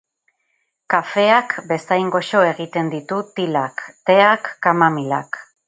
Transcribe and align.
Kafeak 0.93 1.53
bezain 1.73 2.09
goxo 2.17 2.41
egiten 2.47 2.91
ditu 2.95 3.21
tilak, 3.37 3.87
teak, 4.11 4.51
kamamilak. 4.69 5.43